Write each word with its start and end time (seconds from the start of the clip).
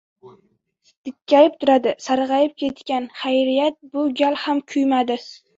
Dikkayib 1.09 1.59
turadi, 1.63 1.93
sarg‘ayib 2.07 2.55
ketgan. 2.63 3.05
Xayriyat, 3.25 3.79
bu 3.95 4.07
gal 4.23 4.43
ham 4.47 4.65
kuymadi. 4.75 5.21